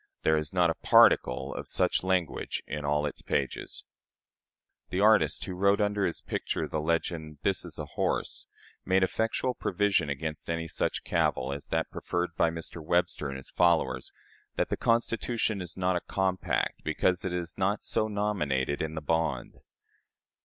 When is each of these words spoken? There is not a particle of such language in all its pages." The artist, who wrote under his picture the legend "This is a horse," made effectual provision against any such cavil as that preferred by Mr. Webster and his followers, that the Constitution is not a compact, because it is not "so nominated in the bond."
There 0.23 0.35
is 0.35 0.51
not 0.51 0.71
a 0.71 0.81
particle 0.81 1.53
of 1.53 1.67
such 1.67 2.01
language 2.03 2.63
in 2.65 2.83
all 2.85 3.05
its 3.05 3.21
pages." 3.21 3.83
The 4.89 4.99
artist, 4.99 5.45
who 5.45 5.53
wrote 5.53 5.79
under 5.79 6.07
his 6.07 6.21
picture 6.21 6.67
the 6.67 6.81
legend 6.81 7.37
"This 7.43 7.63
is 7.63 7.77
a 7.77 7.85
horse," 7.85 8.47
made 8.83 9.03
effectual 9.03 9.53
provision 9.53 10.09
against 10.09 10.49
any 10.49 10.67
such 10.67 11.03
cavil 11.03 11.53
as 11.53 11.67
that 11.67 11.91
preferred 11.91 12.31
by 12.35 12.49
Mr. 12.49 12.83
Webster 12.83 13.27
and 13.27 13.37
his 13.37 13.51
followers, 13.51 14.11
that 14.55 14.69
the 14.69 14.75
Constitution 14.75 15.61
is 15.61 15.77
not 15.77 15.95
a 15.95 16.01
compact, 16.01 16.83
because 16.83 17.23
it 17.23 17.31
is 17.31 17.55
not 17.55 17.83
"so 17.83 18.07
nominated 18.07 18.81
in 18.81 18.95
the 18.95 19.01
bond." 19.01 19.59